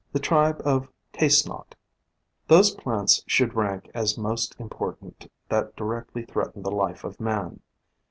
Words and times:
THE 0.13 0.19
TRIBE 0.19 0.61
OF 0.65 0.89
"TASTE 1.13 1.47
NOT" 1.47 1.75
Those 2.47 2.71
plants 2.73 3.23
should 3.27 3.53
rank 3.53 3.91
as 3.93 4.17
most 4.17 4.55
important 4.59 5.29
that 5.49 5.75
directly 5.75 6.25
threaten 6.25 6.63
the 6.63 6.71
life 6.71 7.03
of 7.03 7.19
man. 7.19 7.59